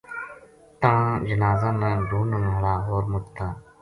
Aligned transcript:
تنہاں 0.79 1.11
جنازاں 1.27 1.73
نا 1.81 1.89
ڈھونڈن 2.07 2.43
ہالاں 2.51 2.77
ہور 2.85 3.03
مچ 3.11 3.25
تھا۔ 3.35 3.47